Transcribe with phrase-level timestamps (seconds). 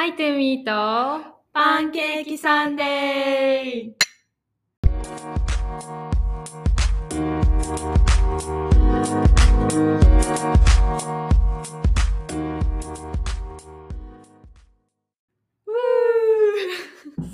[0.00, 0.72] ハイトゥミーと
[1.52, 3.92] パンケーキサンデー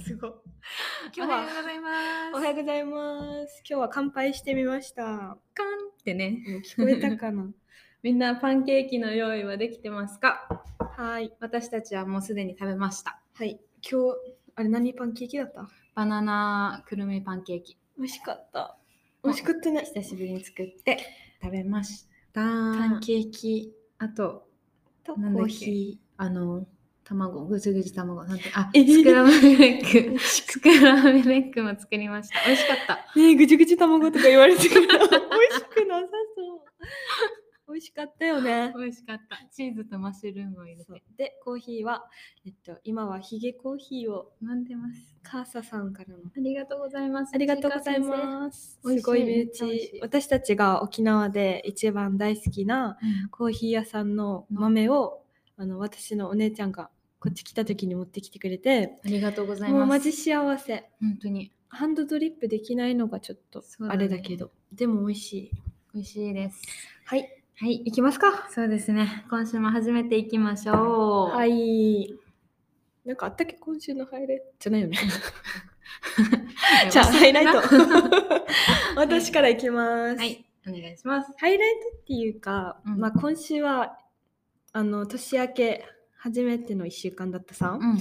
[0.04, 0.32] すごい。
[1.14, 1.90] 今日はおはようございま
[2.32, 2.34] す。
[2.34, 3.62] おはようございます。
[3.70, 5.04] 今日は乾杯してみました。
[5.04, 5.66] もカン
[6.00, 6.42] ってね。
[6.48, 7.48] う聞こえたかな
[8.02, 10.48] みんなパンケーキの用意はできてますか？
[10.96, 11.32] はい。
[11.40, 13.20] 私たちはもうすでに食べました。
[13.34, 13.61] はい。
[13.82, 14.16] 今日、
[14.54, 15.68] あれ何パンケーキだった？
[15.94, 17.76] バナナくるみパンケーキ。
[17.98, 18.76] 美味しかった。
[19.22, 19.82] 美味しかったね。
[19.94, 20.98] 久しぶりに作って
[21.43, 22.40] 食べました。
[22.43, 24.46] パンケーキあと、
[25.04, 26.66] コーヒあの、
[27.04, 28.24] 卵、ぐつぐつ卵。
[28.24, 30.18] なんて、あ、えスクランブルエッグ。
[30.18, 32.47] スクランブルエッグも作りました。
[32.47, 33.06] 美味しかった。
[33.14, 33.20] ー。
[33.22, 36.60] ねえ、ぐちぐち卵とか言われてから 美味しくなさそう。
[37.77, 38.72] 美味しかったよね。
[38.75, 39.36] 美味しかった。
[39.53, 41.03] チーズとマッシュルームを入れて。
[41.19, 42.06] で、コーヒーは、
[42.47, 45.14] えっと、今はヒゲコーヒーを飲んでます。
[45.22, 46.20] カーサさんからの。
[46.24, 47.32] ありがとうございます。
[47.34, 48.00] ありがとうございす。
[48.00, 48.78] ます。
[48.82, 49.98] すごい身めっちゃ美味しい。
[49.98, 52.97] 内私たちが沖縄で一番大好きな
[53.30, 55.22] コーヒー屋さんの豆を、
[55.58, 56.88] あの私のお姉ちゃんが
[57.19, 59.78] こっち来た時に持ってきてくれて、ありがとうございます。
[59.80, 60.91] もうマジ幸せ。
[60.98, 65.50] 本当にハンドドリップできないのがちょっとあれだけど、でも美味しい。
[65.94, 66.62] 美味しいです。
[67.06, 67.78] はい、はい。
[67.86, 68.46] 行きますか。
[68.50, 69.24] そうですね。
[69.30, 71.34] 今週も始めていきましょう。。
[71.34, 72.18] はいい。
[73.06, 73.54] なんかあったっけ？
[73.54, 74.44] 今週のハイライト？
[74.60, 74.98] じゃないよね。
[76.90, 77.52] じゃあハイライト。
[79.00, 80.18] 私からいきます。
[80.18, 80.44] はい。
[80.68, 81.32] お願いします。
[81.38, 83.98] ハイライトっていうか、うんまあ今週は
[84.74, 85.84] あの年明け
[86.18, 87.98] 初めての1週間だったさ、うん。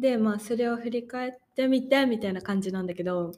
[0.00, 3.34] でまあそれを振り返ってみてみたいな感じなんだけどはい。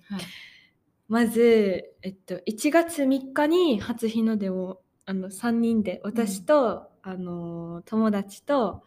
[1.09, 8.83] まず、えっと、1月3日に初日の出をあの3人で私と、あの友達と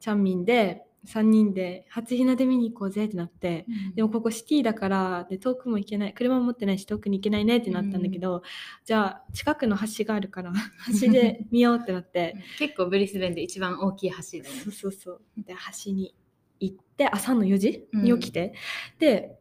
[0.00, 8.42] チャンミンで3人で初日の出見に行こうぜってなって、でもここシティだからで遠くも行けない車も持ってないし遠くに行けないねってなったんだけど、
[8.84, 10.52] じゃあ近くの橋があるから
[11.00, 12.36] 橋で見ようってなって。
[12.58, 14.60] 結構ブリスベンで一番大きい橋だよね。
[14.60, 14.72] そう。
[14.72, 15.22] そうそう。
[15.38, 15.54] で
[15.84, 16.14] 橋に
[16.60, 18.04] 行って朝の4時うん。
[18.04, 18.52] に起きて、
[18.98, 19.38] で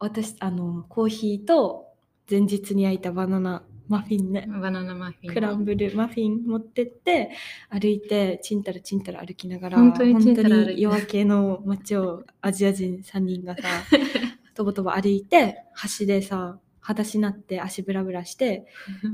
[0.00, 1.86] 私あのコーヒーと
[2.28, 5.34] 前日に焼いたバナナマフィンね、バナナマフィン。
[5.34, 7.30] クランブルマフィン持ってって
[7.70, 13.62] 歩いてちんたらちんたら歩きながら本当に夜明けの街をアジア人3人がさ
[14.54, 15.64] とぼとぼ歩いて
[15.98, 18.66] 橋でさ裸足になって足ブラブラして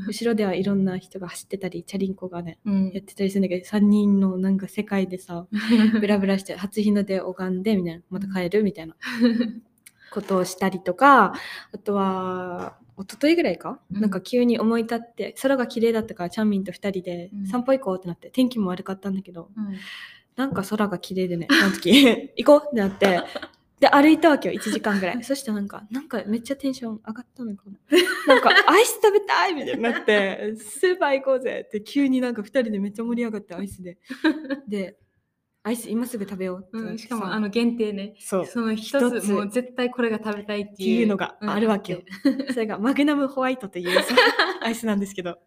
[0.07, 2.91] 後ろではいろんな人が走ってたりチャリンコがねうん。
[2.91, 5.47] やってたりするんだけど3人のなんか世界でさ
[6.01, 8.97] ブラブラして初日の出拝んでみたいなまた帰るみたいな
[10.13, 11.35] ことをしたりとか
[11.73, 14.01] あとは一昨日ぐらいか、うん。
[14.01, 17.47] なんか急に思い立って空が綺麗だったからチャンミンと2人でうん。
[17.47, 19.77] 散歩行こうってなって、天気も悪かったんだけどうん。
[20.37, 21.47] なんか空が綺麗でね。
[21.51, 23.23] その時 行こうってなって
[23.81, 25.25] で歩いたわけよ1時間ぐらい。
[25.25, 28.35] そしたらなんかなんかめっちゃテンション上がったのかな。
[28.35, 33.99] なんか アイス食べたいみたいになってスーパー行こうぜって急になんか2人でめっちゃ盛り上がってアイスで。
[34.69, 34.97] で
[35.67, 38.15] アイス今すぐ食べようってうんしかもさあの限定ね。
[38.21, 38.47] そう。
[38.47, 39.23] その一一つ。
[39.23, 41.01] つもう絶対これが食べたいっていう。
[41.01, 42.03] いうのがあるわけよ。
[42.25, 44.15] うんそれがマグナムホワイトというさ
[44.61, 45.39] アイスなんですけど。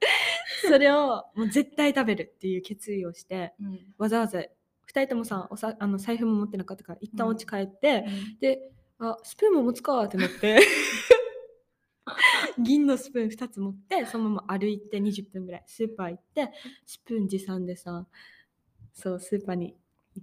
[0.68, 3.80] それをもう絶対食べるっていう決意をしてうん。
[4.00, 4.46] わざわざ2
[4.90, 8.04] 人ともさおさあの財布も持ってなかったから一旦お家帰って、
[8.40, 10.60] であスプーンも持つかってなって。
[12.58, 16.52] 銀のスプーン2つ持ってそのまま歩いて20分ぐらいスーパー行って
[16.86, 18.08] スプーン持参でさ
[18.94, 19.76] そうスーパーに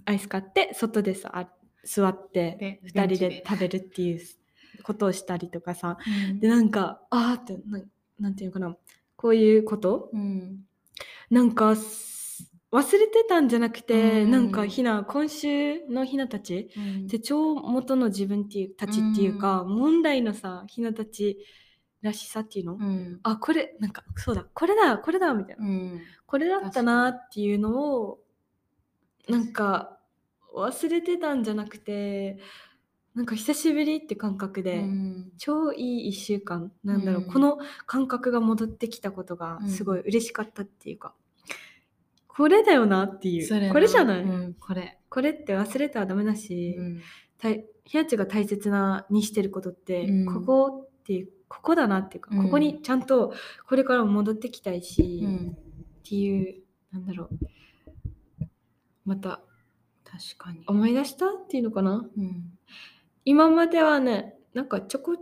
[0.05, 1.49] アイス買って外でさあ
[1.84, 3.44] 座ってで2人でで。
[3.47, 4.21] 食べるっていう
[4.82, 5.99] ことをしたりとかさ。
[6.31, 6.41] うん。
[6.41, 7.84] でなんかあーってなん
[8.19, 8.77] なんていうのかな。
[9.16, 10.10] こういうこと？
[10.12, 10.65] うん。
[11.31, 14.31] なんかす忘れてたんじゃなくて、うん。
[14.31, 17.06] なんかひな今週のひなたちうん。
[17.06, 21.38] 手帳元の自分っていうたちっていうか、問題のさひなたち
[22.03, 23.21] らしさっていうの、うん。
[23.22, 26.00] あこれなんかそうだこれだこれだみたいな、うん。
[26.26, 28.19] これだったなっていうのを
[29.29, 29.99] なんか
[30.55, 32.38] 忘れてたんじゃなくて
[33.15, 35.32] なんか久しぶりって感覚で、うん。
[35.38, 37.31] 超いい1週間なんだろう、うん。
[37.31, 39.69] この感覚が戻ってきたことがうん。
[39.69, 41.15] すごい嬉しかったっていうか、
[42.26, 43.73] これだよなっていう。
[43.73, 44.99] これじゃない、うんこれ。
[45.09, 47.00] これって忘れたらダメだし、うん。
[47.38, 50.27] たいひなちが大切なにしてることって、うん。
[50.27, 52.43] ここっていうここだなっていうか、うん。
[52.43, 53.32] ここにちゃんと
[53.69, 55.59] これからも戻ってきたいし、っうん。
[56.03, 56.62] ていう
[56.93, 57.38] なんだろう
[59.05, 59.41] また。
[60.05, 60.62] 確かに。
[60.67, 62.05] 思い出したっていうのかな？
[62.17, 62.45] うん。
[63.25, 65.17] 今まではねなんかちょこ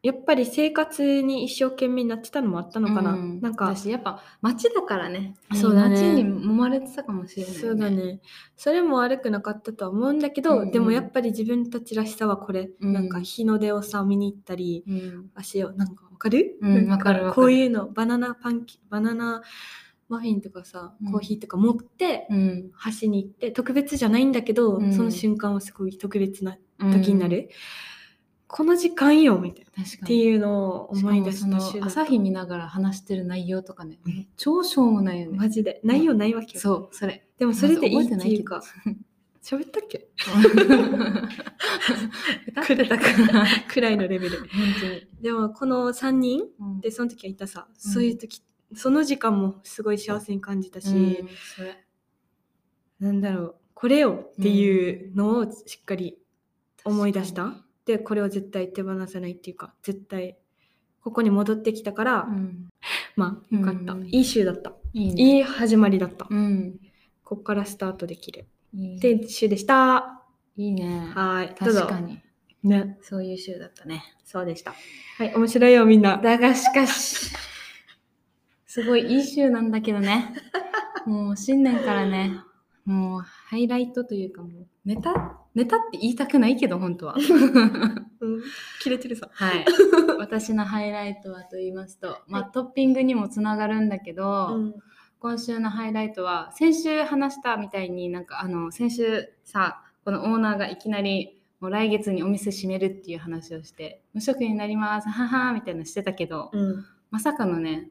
[0.00, 3.40] やっぱり生活に一生懸命になってたのもあったのかな、うん。
[3.40, 3.66] なんか。
[3.66, 5.34] 私やっぱ街だからね。
[5.54, 5.96] そうだね。
[5.96, 8.20] 街に揉まれてたかもしれない、そうだね。
[8.56, 10.62] それも悪くなかったとは思うんだけど、うん。
[10.62, 12.92] うんでもやっぱり自分たちらしさはこれ、うん。
[12.92, 15.30] なんか日の出をさ見に行ったりうん。
[15.34, 17.32] 足をなんかわかる、うんかるわかる。
[17.32, 19.42] こういうのバナナパンキバナナ
[20.08, 21.12] マフィンとかさ、うん。
[21.12, 22.70] コーヒーとか持ってうん。
[23.00, 24.92] 橋に行って特別じゃないんだけど、うん。
[24.92, 27.50] その瞬間はすごい特別な時になる、
[28.46, 29.84] この時間よみたいな。
[29.84, 33.98] っていうのを思い出した朝日見ながら話してる内容とかね。
[34.36, 35.36] 超しょうもないよね。
[35.36, 35.80] マジで。
[35.84, 37.26] 内容ないわけよ、そうそれ。
[37.38, 38.62] でもそれでいいっていうか。
[39.42, 40.08] 喋ったっけ？
[42.48, 44.38] 歌ってたから くらいのレベル。
[44.38, 44.48] 本
[44.80, 45.06] 当に。
[45.22, 46.80] でもこの3人うん。
[46.80, 47.74] でその時はいたさ、うん。
[47.92, 48.42] そういう時
[48.74, 51.28] その時間もすごい幸せに感じたし、うん
[53.00, 56.18] なんだろうこれよっていうのをしっかり
[56.84, 60.36] 思い出した、でこれを絶対手放さないっていうか絶対
[61.00, 62.68] ここに戻ってきたから、うん。
[63.16, 64.06] まあよかった、うん。
[64.08, 64.72] いい週だった。
[64.92, 65.22] いいね。
[65.22, 66.78] いい始まりだった、うん。
[67.24, 70.22] こっからスタートできるいいって週でした。
[70.56, 71.12] いいね。
[71.14, 71.54] はい。
[71.58, 72.20] 確かに。
[72.62, 72.98] ね。
[73.00, 74.02] そういう週だったね。
[74.24, 74.74] そうでした。
[75.18, 76.18] はい面白いよみんな。
[76.18, 77.32] だがしかし
[78.78, 80.32] すごいいい週なんだけどね。
[81.04, 82.40] もう新年からね
[82.84, 87.16] もうハイライトというかもうネタネタって言いたくないけど本当は。
[88.20, 88.42] うん
[88.80, 89.28] 切れてるさ。
[89.32, 89.64] はい。
[90.18, 94.74] 私のハイライトはと言いますと、まあ、トッピングにもつながるんだけど、うん
[95.20, 106.84] 今週のハイライトは先週話したみたいになんかあの先週さこのオーナーがいきなりもう来月にお店閉めるっていう話をして無職になりますははみたいなのしてたけど、うん。
[107.10, 107.90] まさかのね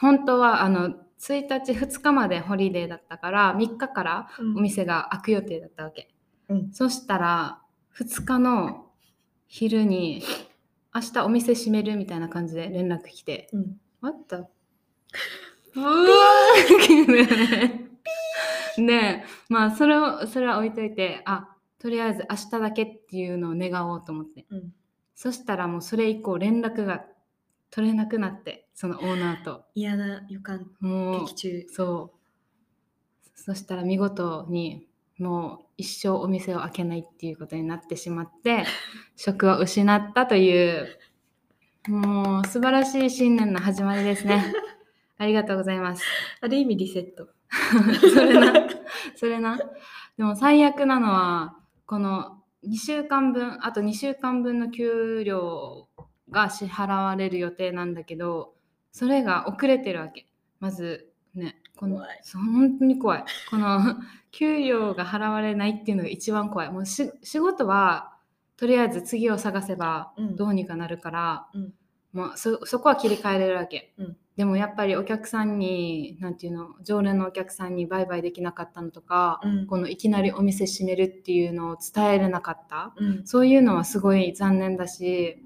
[0.00, 6.10] 本当はあの1日2日までホリデーだったから3日からお店が開く予定だったわけ、
[6.48, 6.72] うん。
[6.72, 7.60] そしたら
[7.98, 8.86] 2日の
[9.46, 10.22] 昼に
[10.94, 14.44] 明日お店閉めるみたいな感じで連絡来てうん「What the?
[15.76, 19.28] うわーねえ。
[19.48, 24.46] まあそれをそれは置いといてあとりあえず明日だけっていうのを願おうと思って。
[24.50, 24.74] うん。
[25.14, 27.04] そしたらもうそれ以降連絡が
[27.74, 29.64] 取れなくなってそのオーナーと。
[29.74, 31.66] 嫌な予感もう劇中。
[31.68, 33.30] そう。
[33.34, 34.86] そしたら見事に
[35.18, 38.64] もう一生お店を開けないっていうことになってしまって
[39.16, 40.86] 職を失ったという
[41.88, 44.54] もう素晴らしい新年の始まりですね。
[45.18, 46.04] ありがとうございます。
[46.40, 47.28] ある意味リセット。
[48.14, 48.52] それな
[49.16, 49.58] それな。
[50.16, 55.88] でも最悪なのはこの2週間分あと2週間分の給料
[56.30, 58.54] が支払われる予定なんだけど
[58.92, 60.26] それが遅れてるわけ。
[60.60, 61.98] まずねこの
[62.32, 63.24] 本当に怖い。
[63.50, 63.80] この
[64.30, 66.70] 給料が払われないっていうのが一番怖い。
[66.70, 68.16] もうし仕事は
[68.56, 70.36] とりあえず次を探せばうん。
[70.36, 71.72] どうにかなるから、うん。
[72.12, 74.16] もうそそこは切り替えれるわけ、うん。
[74.36, 79.66] でもやっぱりお客さんになんていうの常連のお客さんに売買できなかったのとか、うん。
[79.66, 82.92] このいきなりお店閉めるっていうのを伝えれなかった。
[82.96, 83.26] うん。
[83.26, 85.43] そういうのはすごい残念だし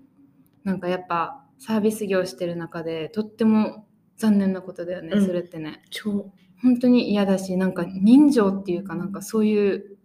[0.64, 5.26] なんかやっぱサービス業してる中でとっても残念なことだよね、うん。
[5.26, 5.82] それってね。
[5.90, 6.32] 超。
[6.60, 9.96] 本当に嫌だしなんか人情っていうかなんかそういう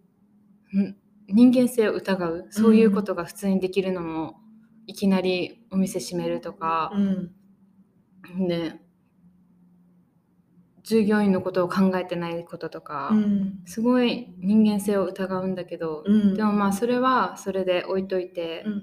[0.80, 0.96] ん
[1.28, 4.40] 人間性を疑うそういうことが普通にできるのも、
[4.86, 8.46] いきなりお店閉めるとか、うん。
[8.46, 8.74] で
[10.82, 13.62] 従業員のことを考えてないこととか、うん。
[13.64, 16.34] すごい人間性を疑うんだけど、うん。
[16.34, 18.82] でもまあそれはそれで置いといて、うん。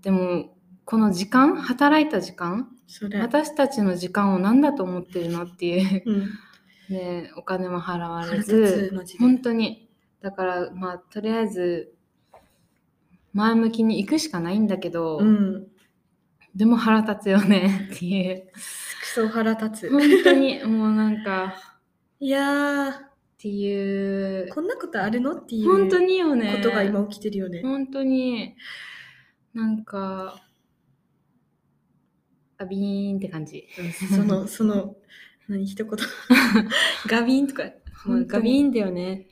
[0.00, 0.56] でも
[0.88, 2.66] この時間働いた時間
[3.20, 6.28] 私たちの時間を何だと思ってるのっていううん。
[6.88, 9.90] で お金も払われ腹ず本当に。
[10.22, 11.92] だからまあとりあえず
[13.34, 15.66] 前向きに行くしかないんだけど、うん。
[16.56, 18.50] でも腹立つよね っていう。
[19.02, 19.90] クソ腹立つ。
[19.90, 21.54] 本当に もうなんか
[22.18, 22.94] いやっ
[23.36, 24.46] ていう。
[24.46, 25.32] ーこんなことあるの？
[25.32, 25.70] っていう。
[25.70, 28.56] 本当によねことが今起きてるよね本当に
[29.52, 30.47] なんか
[32.58, 33.66] あビーンって感じ。
[33.78, 34.96] うんその その
[35.48, 35.92] 何一言。
[37.06, 37.64] ガビーンとか。
[38.26, 39.26] ガビーンだよね。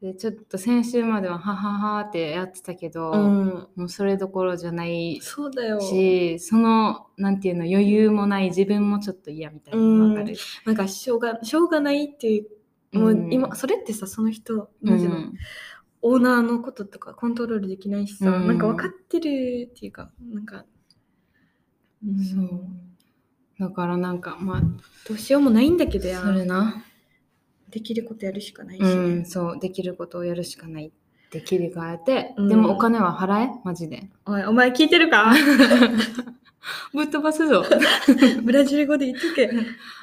[0.00, 3.68] でちょっと先週までははははってやってたけど、うん。
[3.74, 5.80] もうそれどころじゃないそうだよ。
[5.80, 12.46] しそのなんていうの余裕もない自分もちょっと嫌みたいなのわかる、なんかしょうがしょうがないってい
[12.92, 15.34] うもううん今それってさその人のん。
[16.06, 18.46] オーナーのこととかコントロールできないしさ、うん。
[18.46, 20.64] なんか分かってるっていうかなんか、うん
[22.34, 22.60] そう
[23.58, 24.60] だからなんかまあ
[25.08, 26.20] どうしようもないんだけどや。
[26.20, 26.84] それな。
[27.70, 28.86] できることやるしかないし、う
[29.20, 30.86] んそうできることをやるしかない。
[30.86, 32.48] っって切り替えて、うん。
[32.48, 33.60] でもお金は払え？
[33.64, 34.08] マジで。
[34.26, 35.34] おい、お前聞いてるか？
[36.92, 37.64] ぶっ飛ばすぞ
[38.42, 39.50] ブラジル語で言っとけ。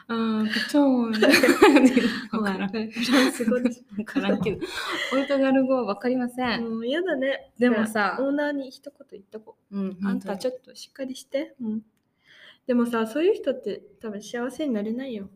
[0.08, 4.60] あープチョーンわからんフランス語でしわからんけど
[5.10, 6.70] ポルトガル語はわかりません、ょ。
[6.70, 7.52] もう嫌だね。
[7.58, 9.98] でもさオーナーに一言言っとこうんう。
[10.04, 11.56] あんたちょっとしっかりして。
[11.62, 11.82] うん。
[12.68, 15.30] でもさ、そういう人って多分幸せになれないよ。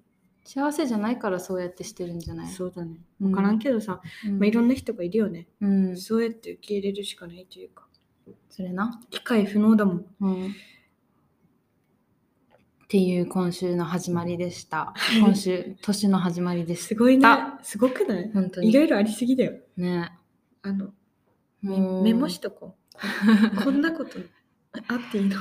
[0.43, 2.47] と幸せじゃないからそうやってしてるんじゃない？
[2.51, 2.97] そうだね。
[3.19, 5.47] うんわからんけどさ、うんまあ、いろんな人がいるよね。
[5.59, 7.87] うんそうやって受け入れるしかないというか。
[8.49, 10.05] それな機械不能だもん。
[10.21, 10.55] うん
[12.95, 14.93] っていう今週の始まりでした。
[15.19, 16.85] 今週、年の始まりです。
[16.85, 17.59] すごいねだ。
[17.61, 18.31] すごくない？
[18.33, 18.69] 本当に。
[18.69, 19.51] いろいろありすぎだよ。
[19.75, 20.13] ね。
[20.61, 20.93] あの、
[21.61, 22.95] メモしとこう。
[23.65, 24.11] こんなこと
[24.87, 25.35] あっていいの？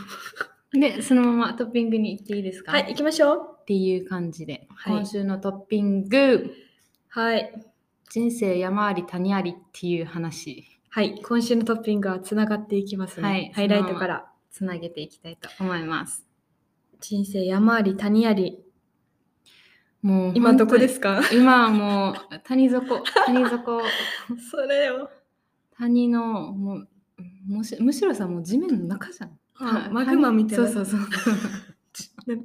[0.72, 2.72] で、そのままトッピングに行っていいですか？
[2.72, 3.40] はい、行きましょう。
[3.60, 6.50] っていう感じで、はい今週のトッピング、
[7.10, 7.54] はい。
[8.10, 13.28] 人生山あり谷ありっていう話、はい、今週のトッピングはつながっていきますね。
[13.28, 14.28] はいハイライトから。
[14.50, 16.26] つなげていきたいと思います。
[17.06, 18.64] 人生山あり谷あり。
[20.00, 23.82] もう今どこですすか今はもう谷底、 谷底、
[24.50, 25.10] それよ。
[25.76, 26.88] 谷の、もう、
[27.46, 29.38] むしむしろさ、もう地面の中じゃん。
[29.56, 30.66] あマグマみたいな。
[30.66, 32.44] そうそうそう。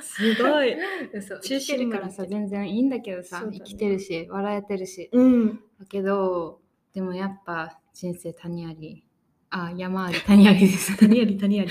[0.00, 0.76] すごい。
[1.22, 5.56] そう中生きてるからさ全然いいんだけどさ、ね生きてるし笑えてるしうん。
[5.80, 6.60] だけど
[6.94, 9.05] でもやっぱ人生谷あり
[9.50, 11.70] あ山あり 谷ありです谷あり谷あり。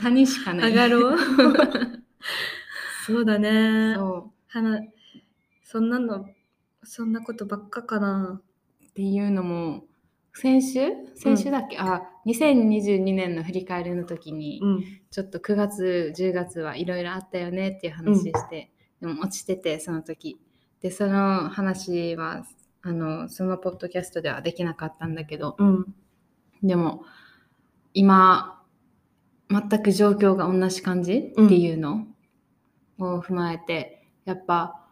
[0.00, 1.18] 谷 しかない上がろう。
[3.06, 3.94] そうだね。
[3.96, 4.80] そはな
[5.62, 6.26] そんなの、
[6.82, 8.42] そんなことばっかかな。
[8.80, 9.84] うっていうのも
[10.34, 10.80] 先週？
[11.14, 14.84] 先週だっけ、あ2022年の振り返りの時に、うん。
[15.10, 18.70] ちょっと9月10月はいろいろあったよねっていう話して、
[19.00, 20.38] でも落ちててその時
[20.80, 22.44] でその話は
[22.82, 25.94] あのそのポッドキャストではできなかったんだけどうん。
[26.62, 27.04] でも
[27.94, 28.62] 今
[29.50, 32.06] 全く状況が同じ感じうんっていうの
[32.98, 34.86] を踏まえて、やっぱ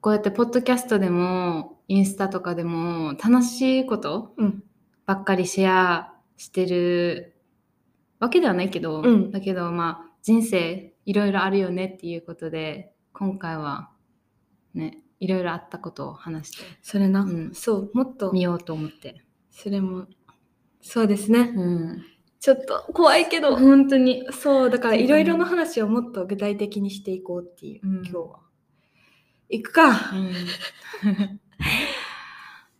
[0.00, 4.64] こうやってポッドキャストでもインスタとかでも楽しいことうん。
[5.06, 7.36] ばっかりシェアしてる
[8.20, 13.90] わけではないけど、うんだけどまあ人生いろいろあるよねっていうことで今回は
[14.72, 17.20] ねいろいろあったことを話してそれな。
[17.22, 19.24] うんそう、もっとみ、ようと思って。
[19.50, 20.06] それも、
[20.86, 21.52] そうですね。
[21.56, 22.04] うん、
[22.40, 28.40] ちょっと怖いけど、本当にそう、だからいろいろな話をもっと具体的にしていこうっていう、うん今日は。
[29.48, 30.12] 行くか。
[30.12, 31.40] うん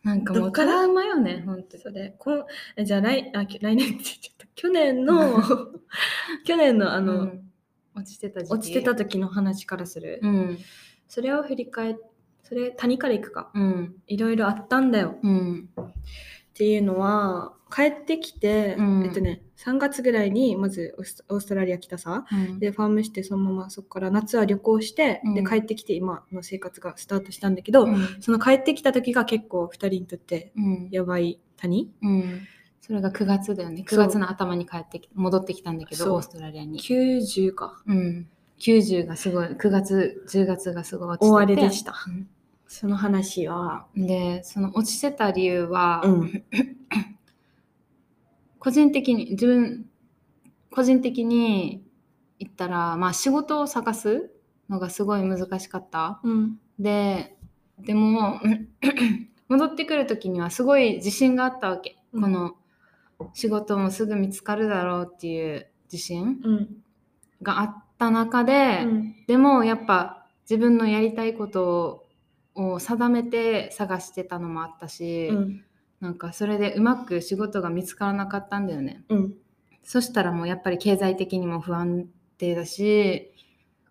[0.02, 1.82] なんかもうトラウマよね、本当に。
[1.82, 2.46] それ、こ
[2.76, 4.46] じゃあ来あき来年ってちゃった。
[4.54, 5.42] 去年の、
[6.44, 7.32] 去年のああの、
[7.94, 10.20] 落ちてた落ちてた時の話からする。
[10.22, 10.58] うん。
[11.08, 11.94] それを振り返っ
[12.44, 13.50] それ、谷から行くか。
[13.54, 13.96] うん。
[14.06, 15.16] いろいろあったんだよ。
[15.22, 15.70] うん。
[15.78, 15.92] っ
[16.52, 22.24] ていうのは、帰ってきて、うんえっとね、3月ぐらいにまずオーストラリア来たさ。
[22.30, 30.88] うんで、ファームして、そのままそこから夏は旅行して、で、うん帰ってきて今の生活がスタートしたんだけど、うんその帰ってきた時が結構2人にとってうん。
[30.92, 32.46] やばい谷うん。
[32.80, 33.84] それが9月だよね。
[33.88, 36.78] 9そう月の頭に帰ってき戻ってきたんだけど、オーストラリアに。
[36.78, 37.82] 90か。
[37.86, 38.28] うん。
[38.60, 41.30] 90がすごい、9月、10月がすごい落ちてて。
[41.32, 41.94] 大荒れでした。
[42.06, 42.28] うん
[42.66, 46.44] その話は、で、その落ちてた理由は、うん
[48.64, 49.84] 個人的に、自分、
[50.70, 51.84] 個人的に
[52.38, 54.30] 言ったら、まあ仕事を探す
[54.70, 56.18] のがすごい難しかった。
[56.24, 57.36] うん、で、
[57.78, 58.40] でも、
[59.48, 61.98] 戻ってくる時にはすごい自信があったわけ。
[62.14, 62.22] うん。
[62.22, 62.56] この
[63.34, 66.68] 仕事もすぐ見つかるだろうっていう自信うん、
[67.42, 72.06] があった中で、うん、でもやっぱ自分のやりたいこと
[72.54, 75.64] を定めて探してたのもあったし、うん、
[76.04, 79.04] なんかそれでうまく仕事が見つからなかったんだよね。
[79.08, 79.34] うん、
[79.82, 82.06] そしたらもうやっぱり経済的にも不安
[82.36, 83.32] 定だし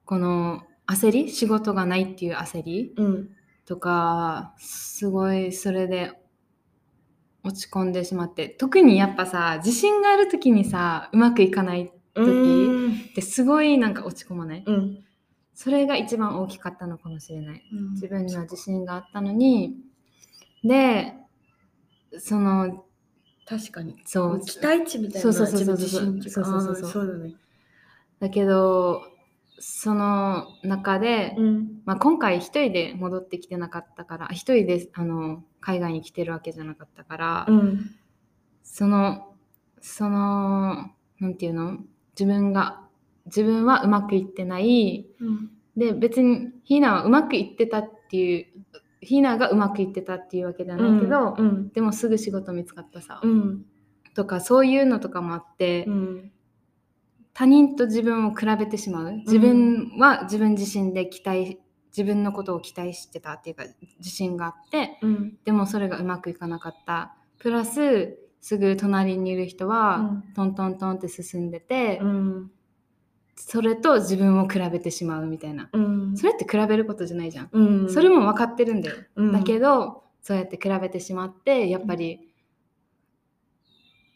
[0.05, 3.29] この焦り仕事がないっていう焦りうん、
[3.65, 6.11] とかすごいそれで
[7.43, 14.63] 落ち込んでしまって特にやっぱさ自信がある時にさうまくいかないうん、ってすごいなんか落ち込まない？
[14.67, 15.03] うん、
[15.55, 17.63] それが一番大きかったのかもしれない。
[17.73, 17.93] うん。
[17.93, 19.75] 自分には自信があったのに。
[20.63, 21.15] で
[22.19, 22.85] その
[23.45, 23.97] 確かに。
[24.05, 24.41] そう。
[24.41, 26.91] 期待値みたいなそうそうそうそうそう。
[26.91, 27.35] そうだね。
[28.19, 29.01] だけど
[29.59, 37.91] その中で、うん、まあ、今回一人で戻ってきてなかったから一人であの海外に来てるわけじゃなかったから、うん、
[38.63, 39.33] その
[39.81, 40.89] その
[41.19, 41.77] なんていうの？
[42.17, 42.81] 自分が
[43.25, 45.05] 自分はうまくいってない。
[45.19, 48.47] うん、で別にひなはうまくいってたっていう
[49.03, 53.65] ひながうまくいってたっていうわけじゃないけど、うんでもすぐ仕事見つかったさ、うん。
[54.15, 56.31] とかそういうのとかもあって、うん。
[57.33, 59.13] 他人と自分を比べてしまう。
[59.25, 61.59] 自分は自分自身で期待
[61.95, 63.65] 自分のことを期待してたっていうか
[63.99, 65.37] 自信があってうん。
[65.45, 67.15] でもそれがうまくいかなかった。
[67.39, 72.51] プラスすぐ隣にいる人は、トントントンって進んでて、うん
[73.35, 75.69] それと自分を比べてしまうみたいな。
[75.73, 76.17] うん。
[76.17, 77.89] それって比べることじゃないじゃん、うん。
[77.89, 79.31] それも分かってるんだよ、うん。
[79.31, 82.33] だけどそうやって比べてしまってやっぱり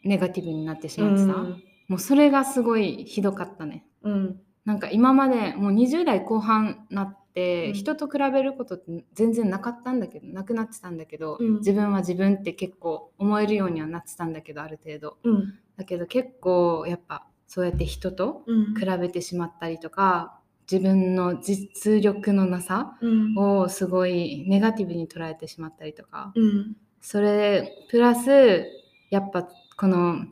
[0.03, 1.45] ネガティブになってしまってさ、
[1.87, 3.85] もうそれがすごいひどかったね。
[4.03, 4.39] うん。
[4.65, 7.73] なんか今までもう20代後半なって、うん。
[7.73, 11.57] 人と比べることって全然なかったんだけどなくなってたんだけど、うん。
[11.57, 15.17] 自分は自分って結構思えるようにはなってたんだけどある程度。
[15.23, 15.53] うん。
[15.77, 18.75] だけど結構やっぱそうやって人とうん。
[18.75, 20.39] 比べてしまったりとか
[20.69, 23.37] 自分の実力のなさうん。
[23.37, 26.75] をすごいネガティブに捉えてしまったりとかうん。
[27.01, 28.65] それプラス
[29.09, 30.25] やっぱこの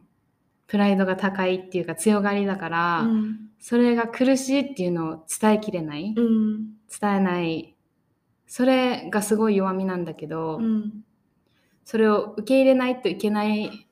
[0.68, 3.40] プライドが高いっていうか強がりだから、うん。
[3.60, 6.68] それが苦しいっていうのを伝えきれない、うん。
[7.00, 7.76] 伝えない
[8.48, 11.04] それがすごい弱みなんだけど、うん。
[11.84, 13.85] それを受け入れないといけない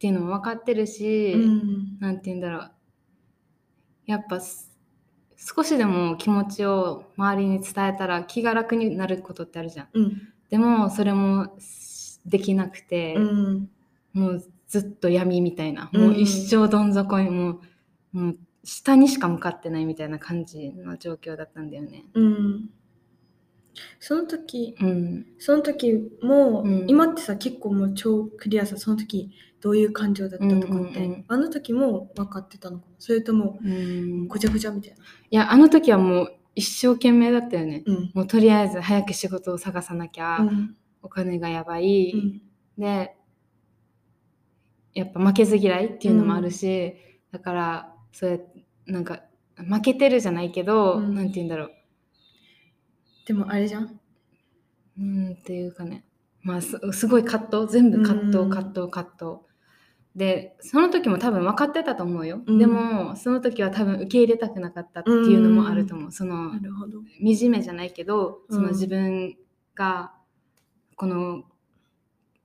[0.00, 1.98] っていうのも分かってるし、うん。
[2.00, 2.72] なんて言うんだろう。
[4.06, 4.74] やっぱす
[5.36, 9.88] 少しでも気持ちを周りに伝えたら気が楽になることってあるじゃん。
[9.92, 10.22] うん。
[10.48, 13.70] でもそれもしできなくて、うん。
[14.14, 16.00] もうずっと闇みたいな、うん。
[16.00, 17.60] もう一生どん底にも
[18.14, 22.06] うもう下にしか向かってないみたいな感じの状況だったんだよね。
[22.14, 22.70] うん。
[23.98, 26.84] その時うん、その時も、うん。
[26.88, 31.24] 今ってさ結構もう超クリアさその時どういう感情だったとかって、うんうんうん。
[31.28, 32.94] あの時も分かってたのかな？
[32.98, 34.96] それともうん、ごちゃごちゃみたいな？
[34.96, 35.00] い
[35.30, 37.82] やあの時はもう一生懸命だったよね。
[37.86, 38.10] うん。
[38.14, 40.76] もうとりあえず早く仕事を探さなきゃ、うん。
[41.02, 42.42] お金がやばい、うん。
[42.78, 43.14] で
[44.94, 46.94] やっぱ負けず嫌いっていうのもあるし、
[47.30, 49.22] だからそうやってなんか
[49.56, 51.14] 負けてるじゃないけど、うん。
[51.14, 51.70] なんて言うんだろう。
[53.26, 54.00] でもあれじゃん。
[54.98, 56.04] うんっていうかね。
[56.42, 57.72] まあすすごい葛藤。
[57.72, 58.50] 全部葛藤うん。
[58.50, 59.49] 葛藤葛藤
[60.16, 62.58] でその時も多分分かってたと思うよ、うん。
[62.58, 66.98] でもその時は多分受け入れたくなかったっていうのもあると思う、そのなるほど。
[67.22, 69.36] 惨めじゃないけどそのうん自分
[69.74, 70.12] が
[70.96, 71.44] この、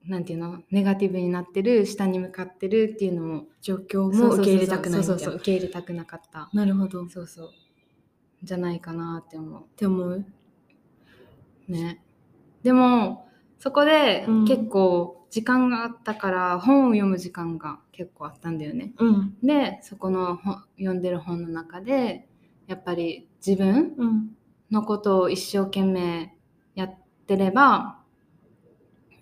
[0.06, 0.62] なんていうの？
[0.70, 5.18] ネガティブになってる下に向かってるっていうのも状況も受け入れたくないそう。
[5.18, 5.34] そうそう。
[5.34, 6.48] 受け入れたくなかった。
[6.52, 7.04] なるほど。
[7.04, 7.50] っそうそう。
[8.44, 9.64] じゃないかなって思う。
[9.76, 10.24] て思う？
[11.68, 12.00] ね。
[12.62, 14.44] でもそこでうん。
[14.46, 19.36] 結構時間があったから本を読む時間が結構あったんだよねうん。
[19.42, 22.26] でそこの本読んでる本の中で
[22.66, 24.30] やっぱり自分うん。
[24.70, 26.34] のことを一生懸命
[26.74, 26.94] やっ
[27.26, 27.98] てれば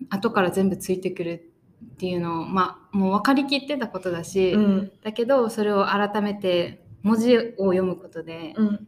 [0.08, 1.50] 後から全部ついてくる
[1.84, 4.92] っていうのをまあもう分かりきってたことだし、うん。
[5.02, 8.86] だけどそれを改めて文字を読むことで、うん。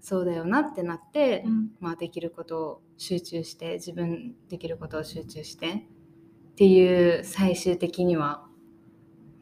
[0.00, 1.70] そうだよなってなって、うん。
[1.80, 5.86] まあ、できることを集中して自分できることを集中して
[6.58, 8.44] っていう最終的には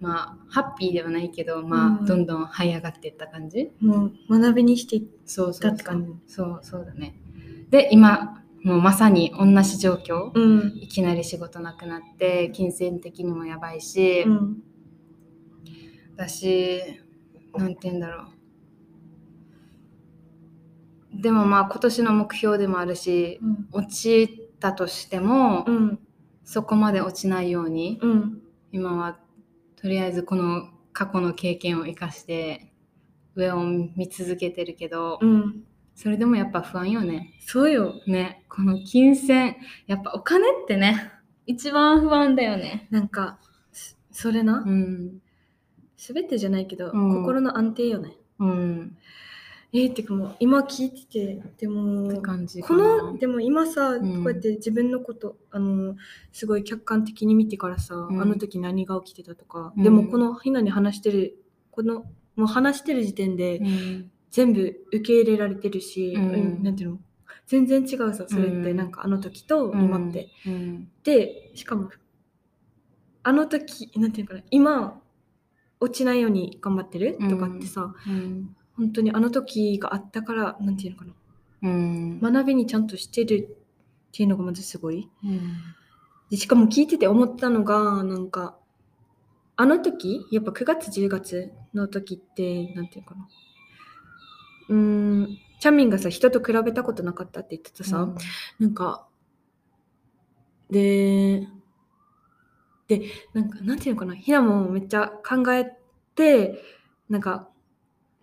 [0.01, 2.05] まあハッピーではないけどまあ、うん。
[2.05, 3.71] どんどん這い上がっていった感じ？
[3.81, 7.19] もう学びにしていっそうそうそうだって感そうそうだね。
[7.71, 10.77] で今もうまさに同じ状況、うん。
[10.79, 14.63] いきなり仕事なくなって金銭的にもやばいし、うん。
[16.17, 16.83] だし
[17.55, 18.25] なんて言うんだろ
[21.17, 21.23] う。
[21.23, 23.69] でもまあ今年の目標でもあるしうん。
[23.73, 25.99] 落ちたとしても、うん。
[26.47, 28.43] そこまで落ちないようにうん。
[28.73, 29.19] 今は
[29.77, 32.73] とりあえずこの過去の経験を生かして
[33.35, 35.65] 上を見続けてるけど、うん。
[35.95, 37.35] それでもやっぱ不安よね。
[37.41, 37.95] そうよ。
[38.07, 39.57] ねこの金銭
[39.87, 41.11] やっぱお金ってね
[41.47, 42.87] 一番不安だよね。
[42.91, 43.39] なんか、
[43.73, 45.21] そそれなう、ん
[45.97, 48.13] すべてじゃないけど、うん心の安定よね。
[48.39, 48.97] うん
[49.79, 53.03] えー、ってかもう今聞いてて、でも、感じかこな。
[53.12, 54.25] のでも今さ、ん。
[54.25, 55.97] こうやって自分のことあの
[56.33, 58.19] すごい客観的に見てからさ、ん。
[58.19, 59.83] あの時何が起きてたとか、うん。
[59.83, 61.37] でもこのひなに話してる
[61.71, 64.11] このもう話してる時点でうん。
[64.31, 66.33] 全部受け入れられてるし、うん。
[66.33, 66.99] うんなんていうの？
[67.47, 68.77] 全然違うさそれってうん。
[68.77, 70.89] なんかあの時と今って、うん。
[71.05, 71.91] でしかも
[73.23, 75.03] あの時なんていうのかな今
[75.81, 81.12] 落ちないように頑張ってるとかってさ、うん本当にあの時があったからなんていうのかな。
[81.62, 82.21] うん。
[82.21, 83.49] 学びにちゃんとしてる
[84.09, 85.09] っていうのがまずすごい。
[85.25, 85.41] うん。
[86.31, 88.57] でしかも聞いてて思ったのがなんか
[89.57, 93.29] あの時やっぱ9月10月の時ってなんていうのかな。
[94.69, 98.09] うーんチャンミンがさ人と比べたことなかったって言ってたさ、
[98.59, 99.07] なんか
[100.71, 101.49] で
[102.89, 104.15] でなんかなんていうのかな。
[104.15, 105.73] ひなもめっちゃ考え
[106.15, 106.62] て
[107.09, 107.49] なんか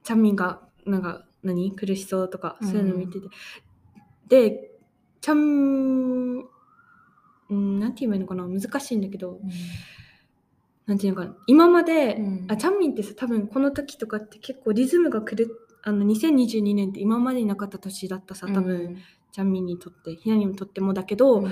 [0.03, 1.71] チャンミンがなんか何？
[1.73, 3.27] 苦しそうとかそういうの見てて、
[4.27, 4.71] で
[5.21, 5.37] ちゃん
[7.49, 8.47] うんなんて言えばいいのかな？
[8.47, 9.39] 難しいんだけど
[10.85, 11.35] なんていうのかな？
[11.47, 12.45] 今まで、うん。
[12.49, 18.97] あチャンミンってさ多分この時とかって結構リズムがくるあの2022年って今までになかった年だったさ多分、
[19.31, 21.51] チャンミンにとってひなにもとってもだけど、うん。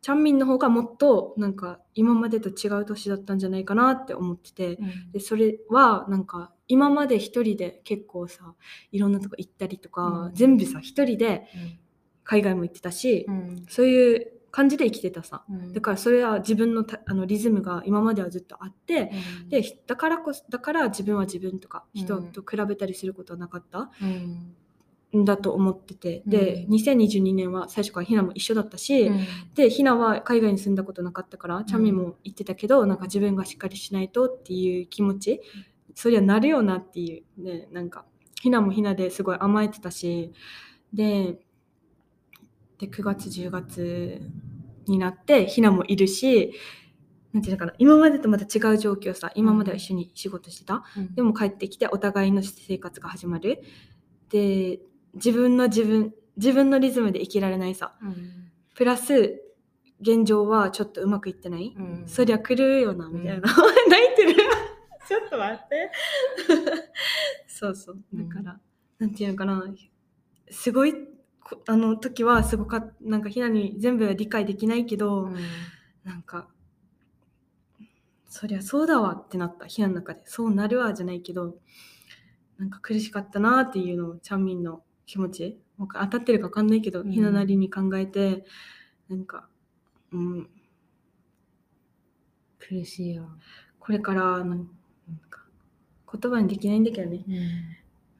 [0.00, 5.12] チャンミンの方がもっとなんか今までと違う年だったんじゃないかなって思ってて、うん。
[5.12, 8.54] でそれはなんか今まで一人で結構さ
[8.92, 10.34] いろんなとこ行ったりとか、うん。
[10.34, 11.46] 全部さ一人で
[12.24, 13.66] 海外も行ってたし、うん。
[13.68, 15.44] そういう感じで生きてたさ。
[15.50, 15.72] うん。
[15.74, 19.48] だからそれは自分のたあのリズムが今まではずっとあって、うん。
[19.50, 22.00] でだからこそだから自分は自分とかうん。
[22.00, 24.54] 人と比べたりすることはなかったうん。
[25.14, 26.72] んだと思ってて、でうん。
[26.72, 29.26] 2022年は最初からひなも一緒だったし、うん。
[29.54, 35.42] でひなは海外に住んだことなかったからチャミも言ってたけど、なんか自分がしっかりしないとっていう気持ち
[35.94, 38.04] そりゃなるよなっていうねなんか
[38.40, 40.32] ひなもひなですごい甘えてたし。
[40.92, 41.38] で
[42.78, 44.20] で9月10月
[44.86, 46.52] になってひなもいるし
[47.32, 51.14] なんていうのかな今までとまた違う状況さ今までは一緒に仕事してた、うん。
[51.14, 53.62] でも帰ってきてお互いの生活が始まる。
[54.28, 54.80] で
[55.14, 57.96] 自分の自分自分のリズムで生きられないさ。
[58.02, 58.50] うん。
[58.74, 59.40] プラス
[60.00, 62.04] 現状はちょっとうまくいってない、うん。
[62.06, 63.40] そりゃ来るよなみたいな、うん。
[63.88, 64.34] 泣いてる
[65.12, 65.90] ちょっと待って。
[67.46, 67.98] そうそう。
[68.14, 68.58] だから、
[68.98, 69.62] なんていうのかな。
[70.50, 70.94] すごい
[71.40, 75.36] こあの時はすごかっなんかひなに全部は理解できないけど、うん。
[76.04, 76.48] なんか
[78.26, 79.66] そりゃそうだわってなった。
[79.66, 80.22] ひなの中で。
[80.24, 81.58] そうなるわじゃないけど
[82.58, 85.60] なんか苦しかったなっていうのをチャンミンの気持ち。
[85.78, 87.10] 当たってるか分かんないけど、うん。
[87.10, 88.46] ひななりに考えて
[89.10, 89.46] なんか
[90.10, 90.50] うん。
[92.58, 93.28] 苦しいよ。
[93.78, 94.70] これからなん
[96.20, 97.24] 言葉にできないんだけどね。
[97.26, 97.38] うん。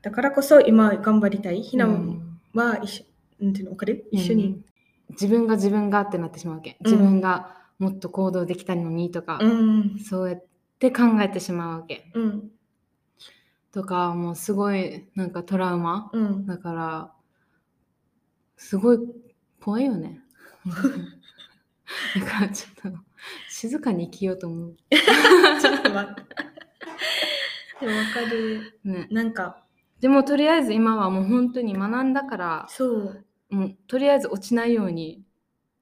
[0.00, 1.62] だからこそ今頑張りたい。
[1.62, 2.40] ひなうん。
[2.54, 3.04] は一緒
[3.40, 4.46] なんていうの分かる一緒に。
[4.46, 4.64] うん
[5.12, 6.78] 自分が自分がってなってしまうわけ。
[6.82, 6.90] うん。
[6.90, 9.98] 自分がもっと行動できたのにとか、うん。
[9.98, 10.44] そうやっ
[10.78, 12.10] て考えてしまうわけ。
[12.14, 12.50] うん。
[13.72, 16.10] とか、もうすごいなんかトラウマ。
[16.12, 16.46] うん。
[16.46, 17.12] だから、
[18.56, 18.98] すごい
[19.60, 20.20] 怖いよね。
[20.64, 20.72] だ
[22.26, 22.98] からちょっと
[23.50, 24.76] 静かに生きようと思う。
[25.60, 26.51] ちょっと待って
[27.80, 28.80] でも分かる。
[28.84, 29.64] ね、なんか。
[30.00, 33.24] でもとりあえず今はもう本当に学んだから、そう。
[33.50, 35.22] もうとりあえず落ちないように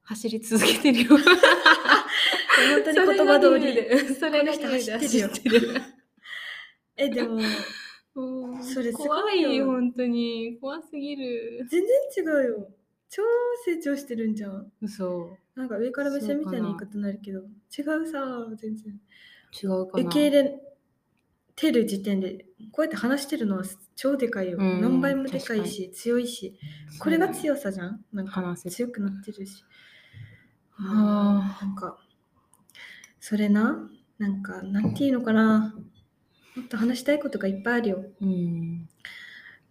[0.03, 1.17] 走り続けてるよ。
[1.17, 3.73] 本当に言葉通り。
[3.73, 5.81] で、それが人走ってるよ。
[6.97, 7.39] えでも。
[8.61, 9.49] それすごいよ。
[9.49, 10.57] 怖いよ、本当に。
[10.59, 11.65] 怖すぎる。
[11.69, 11.81] 全
[12.15, 12.67] 然違うよ。
[13.09, 13.23] 超
[13.65, 14.71] 成長してるんじゃん。
[14.81, 15.37] 嘘。
[15.55, 16.67] なんか上から目線みたいな。
[16.67, 17.39] 言い方になるけど。
[17.39, 18.99] 違うさ全然。
[19.63, 20.03] 違うかな。
[20.03, 20.61] 受け入れ
[21.55, 23.63] てる時点でこうやって話してるのは
[23.95, 24.81] 超でかいよ、うん。
[24.81, 26.57] 何倍もでかいし強いし。
[26.99, 27.33] これがい。
[27.33, 28.03] 強さじゃん。
[28.13, 29.63] なんか強くなってるし。
[30.77, 31.97] あなんか
[33.19, 35.75] それななんかなんていうのかな。
[36.55, 38.05] もっと話したいことがいっぱいあるよ。
[38.21, 38.89] うん。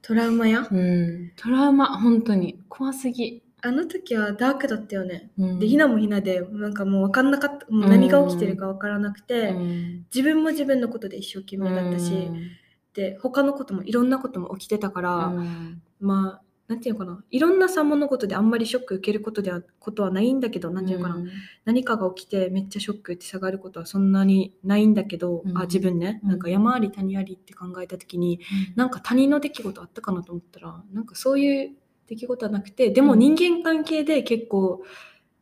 [0.02, 0.66] トラウマや。
[0.70, 1.32] うん。
[1.36, 2.58] トラウマ、本当に。
[2.68, 3.42] 怖すぎ。
[3.62, 5.30] あの時はダークだったよね。
[5.38, 5.58] うん。
[5.58, 10.06] でひなもひなでなんかもう分かんなかったもう何が起きてるか分からなくて、うん。
[10.14, 12.50] 自分も自分のことで一生懸命だったし、うん。
[12.94, 15.82] で他のこともいろんなことも起きてたから、うん。
[16.00, 17.24] まあなんていうのかな。
[17.32, 21.24] いろんなさ物事であんまりショック受けることではことはないんだけどなんていうのかな、
[21.64, 25.58] 何かが起きてめっちゃショックって下がることはそんなにないんだけど、うん。
[25.58, 26.30] あ自分ね、うん。
[26.30, 28.38] なんか山あり谷ありって考えた時に
[28.76, 31.72] なんか他人の出来事あったかなと思ったらなんかそういう
[32.10, 34.82] 出来事はなくてでも人間関係で結構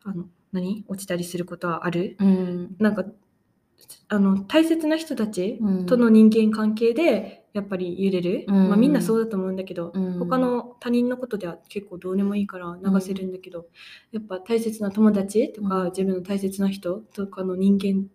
[0.05, 0.85] あの何？
[0.87, 2.17] 落ちたりすることはある？
[2.21, 2.77] うん。
[2.79, 3.05] なんか
[4.09, 5.87] あの大切な人たちうん。
[5.87, 8.69] との人間関係でやっぱり揺れる、うん。
[8.69, 10.19] まあ、みんなそうだと思うんだけど、うん。
[10.19, 13.67] 他の他人のことでは結構どうでもいいから流せるんだけど、
[14.13, 15.91] やっぱ大切な友達とか、うん。
[15.91, 18.07] 自分の大切な人とかの人間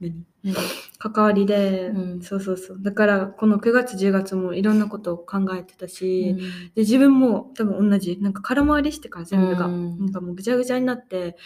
[0.00, 0.24] 何？
[0.44, 0.54] うん。
[0.98, 2.22] 関わりで、うん。
[2.22, 2.78] そうそうそう。
[2.80, 6.38] だからこの9月10月もいろんなことを考えてたし、うん。
[6.38, 8.18] で自分も多分同じ。
[8.20, 9.98] なんか空回りしてから全部が、うん。
[9.98, 11.36] なんかもうぐちゃぐちゃになって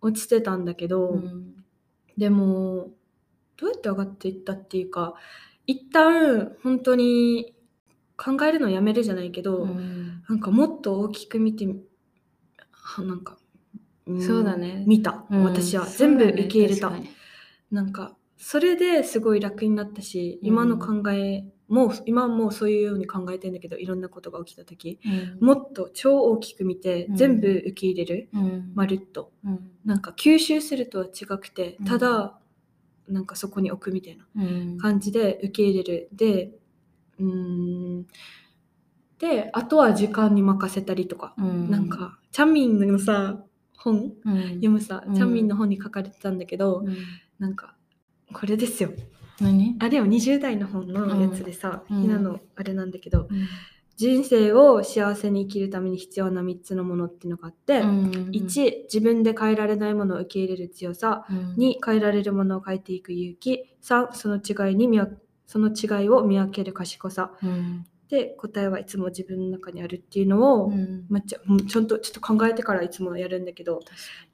[0.00, 1.64] 落ちてたんだけど、うん。
[2.16, 2.90] でも
[3.56, 5.14] どうやって上がっていったっていうか
[5.66, 7.54] 一旦本当に
[8.16, 10.22] 考えるのやめるじゃないけど、うん。
[10.28, 11.72] なんかもっと大きく見てな
[13.14, 13.36] んか、
[14.10, 14.22] ん。
[14.22, 14.84] そうだね。
[14.86, 15.44] 見た、うん。
[15.44, 15.84] 私は。
[15.86, 17.15] 全部受け入れた、確かに
[17.70, 20.48] なんかそれですごい楽になったし、うん。
[20.48, 25.00] 今の考えもう今はもうそういうように考えてんだけどいろんなことが起きた時
[25.40, 25.46] うん。
[25.46, 27.16] もっと超大きく見てうん。
[27.16, 28.72] 全部受け入れる、うん。
[28.74, 29.32] まるっと。
[29.44, 29.70] うん。
[29.84, 31.86] なんか吸収するとは違くてうん。
[31.86, 32.38] ただ、
[33.08, 34.78] なんかそこに置くみたいなうん。
[34.78, 36.08] 感じで受け入れる。
[36.12, 36.52] で
[37.18, 38.06] うーん。
[39.18, 41.70] であとは時間に任せたりとか、うん。
[41.70, 43.42] なんかチャンミンのさ
[43.78, 44.12] 本？
[44.24, 44.42] うん。
[44.50, 45.14] 読むさ、うん。
[45.14, 46.96] チャンミンの本に書かれてたんだけど、うん
[47.38, 47.74] なんか
[48.32, 48.90] これですよ。
[49.40, 49.76] 何？
[49.80, 52.02] あれよ20代の本のやつでさ、うん。
[52.02, 53.46] ひなのあれなんだけど、うん。
[53.96, 61.26] 人生を幸せに生きるために必要な3つのものっていうのがあって、うん1自分で変えられないものを受け入れる強さ。
[61.30, 61.54] うん。
[61.54, 63.76] 2変えられるものを変えていく勇気。
[63.82, 67.32] 3その違いに見分その違いを見分ける賢さ。
[67.42, 67.86] うん。
[68.08, 71.06] で答えはいつも自分の中にあるっていうのを、うん。
[71.10, 73.80] めっちゃうんちゃんとちょっと考えてからいつもやるんだけど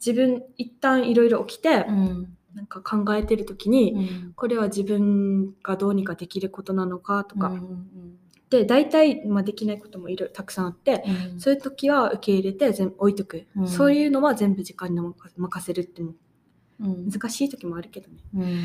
[0.04, 4.32] 自分一旦いろいろ起きて、うんなんか考えてる時に、うん。
[4.34, 8.18] これは自分がどうにかできることなのかとか、うん
[8.50, 11.40] で大体、まあ、できないこともいろいろたくさんあって、うん。
[11.40, 13.66] そういう時は受け入れて全部置いとく、うん。
[13.66, 16.12] そういうのは全部時間に任任せるっても
[16.80, 17.10] うん。
[17.10, 18.18] 難しい時もあるけどね。
[18.34, 18.62] うん。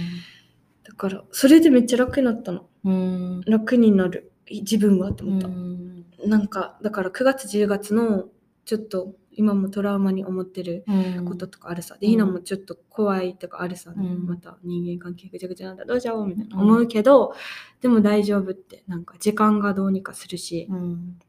[0.83, 2.65] だからそれでめっちゃ楽になったの。
[2.83, 3.41] うん。
[3.47, 4.33] 楽になる。
[4.49, 6.05] い自分はとう思った、ん。
[6.25, 8.25] なんかだから9月10月の
[8.65, 11.25] ちょっと今もトラウマに思ってるうん。
[11.25, 14.25] こととかあるさ、でうんひなもちょっと怖いとかあるさ、うん。
[14.25, 15.85] また人間関係ぐちゃぐちゃなんだ。
[15.85, 16.57] どうしようみたいな。
[16.57, 16.63] うん。
[16.63, 17.33] 思うけど、
[17.79, 21.19] でも大丈夫ってなんか時間がどうにかするし、うん。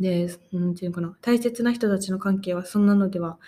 [0.00, 1.16] でなんていうのかな。
[1.22, 3.38] 大切な人たちの関係はそんなのでは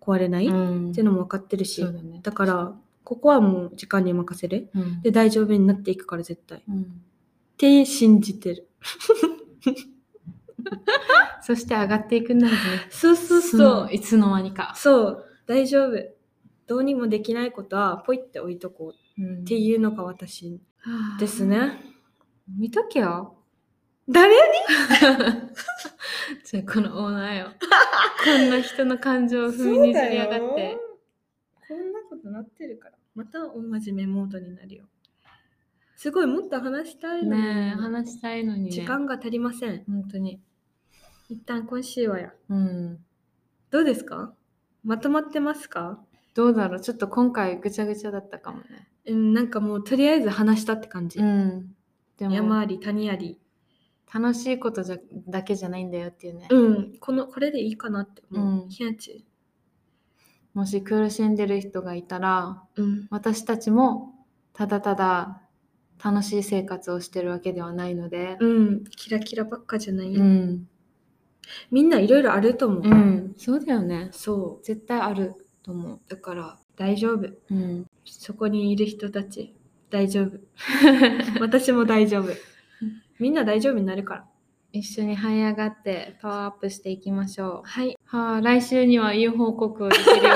[0.00, 0.92] 壊れない、っうん。
[0.92, 2.20] ていうのも分かってるし、だね。
[2.22, 4.70] だからここはもう時間に任せる。
[4.74, 5.02] うん。
[5.02, 6.58] で大丈夫になっていくから絶対。
[6.58, 7.02] っうん。
[7.56, 8.68] て信じてる
[11.42, 12.58] そして上がっていくんだよね
[12.90, 14.72] そうそうそそういつの間にか。
[14.76, 15.24] そう。
[15.46, 15.96] 大丈夫。
[16.66, 18.90] どうにもできないことはポイって置いとこう。
[18.90, 18.94] っ
[19.42, 20.60] っていうのが私
[21.20, 21.80] ですね。
[22.48, 23.36] 見とけよ。
[24.08, 24.34] 誰
[26.44, 27.52] じゃあこのオーナーよ。
[28.24, 30.78] こんな人の感情を踏みにじりやがって。
[31.68, 32.96] こんなことなってるから。
[33.14, 34.84] また大真面目モードになるよ。
[35.96, 38.64] すごいもっと話したいのに、ねえ話したいのに。
[38.64, 39.84] ね時間が足りません。
[39.84, 40.42] 本当に
[41.28, 42.32] 一旦今週はや。
[42.48, 42.98] うん。
[43.70, 44.34] どうですか？
[44.84, 45.98] まとまってますか？
[46.34, 46.80] どうだろう？
[46.80, 48.88] ちょっと今回ぐちゃぐちゃだったかもね。
[49.06, 51.74] うんなんかもうとりあえず話したって感じ、うん。
[52.18, 53.38] でも山あり谷あり。
[54.12, 54.96] 楽しいことじゃ
[55.28, 56.92] だけじゃないんだよっていうね、うん。
[57.00, 58.68] このこれでいいかなって思う、うん。
[58.68, 59.26] ひなち。
[60.52, 63.08] もし苦しんでる人がいたらうん。
[63.10, 64.14] 私たちも
[64.52, 65.42] ただただ
[66.02, 68.36] 楽しい生活をしてるわけではないので。
[68.38, 68.84] うん。
[68.84, 70.14] キラキラばっかじゃない？
[70.14, 70.68] よ、うん、
[71.70, 74.08] みんないろいろあると思う、うん、そうだよね。
[74.12, 76.00] そ絶対あると思う。
[76.08, 77.26] だから大丈夫。
[77.26, 79.54] う、うん、そこにいる人たち
[79.90, 80.38] 大丈夫。
[81.40, 82.30] 私も大丈夫。
[83.18, 84.26] みんな大丈夫になるから。
[84.72, 87.68] 一緒に這い上がってパワーアップしていきましょう。
[87.68, 87.96] はい。
[88.06, 90.34] はあ来週にはいい報告をできるよ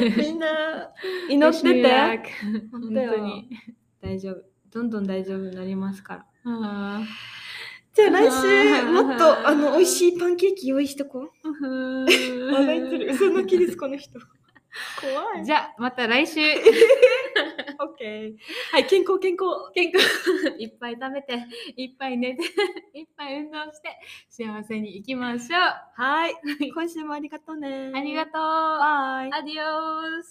[0.00, 0.16] うに。
[0.18, 0.90] みんな
[1.28, 1.88] 祈ってて。
[2.72, 3.48] 本本当に。
[4.02, 4.42] 大丈夫。
[4.72, 6.26] どんどん大丈夫になりますから。
[6.46, 7.02] あ
[7.92, 11.66] じゃあ来週もっとあの美味しいパンケーキ用意しとこう。
[11.66, 13.12] ー笑いてる。
[13.12, 14.18] 嘘泣きですこの人。
[15.00, 15.44] 怖い。
[15.44, 16.40] じゃあまた来週。
[17.80, 18.36] オッケー
[18.72, 19.72] はい健康健康。
[19.74, 20.06] 健康。
[20.58, 22.42] いっぱい食べていっぱい寝て
[22.94, 23.98] いっぱい運動して
[24.28, 25.60] 幸せに生きましょう。
[25.94, 26.34] はい。
[26.72, 27.90] 今週もありがとうね。
[27.94, 28.32] ありがとう。
[28.32, 29.54] バイアディ
[30.18, 30.28] オス